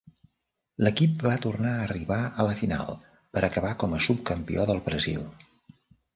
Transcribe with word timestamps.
L'equip 0.85 1.19
va 1.27 1.35
tornar 1.43 1.73
a 1.73 1.83
arribar 1.89 2.17
a 2.21 2.47
la 2.47 2.57
final, 2.63 2.91
per 3.37 3.45
acabar 3.49 3.75
com 3.85 3.95
a 3.95 4.01
subcampió 4.09 4.67
del 4.73 4.83
Brasil. 4.89 5.25